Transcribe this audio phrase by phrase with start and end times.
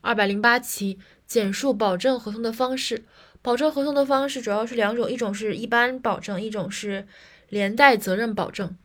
[0.00, 3.04] 二百零八期简述保证合同的方式。
[3.40, 7.06] 保证合同的方式主要是两种一种是一般保证一种是
[7.48, 8.76] 连带责任保证。